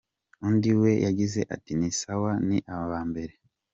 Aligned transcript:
Undi 0.47 0.71
we 0.81 0.91
yagize 1.05 1.41
ati 1.55 1.71
:”ni 1.79 1.89
sawa, 2.01 2.31
ni 2.47 2.57
abambere. 2.77 3.33